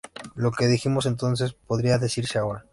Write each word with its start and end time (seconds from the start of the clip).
Lo 0.33 0.49
que 0.51 0.65
dijimos 0.65 1.05
entonces 1.05 1.53
podría 1.53 1.99
decirse 1.99 2.39
ahora. 2.39 2.65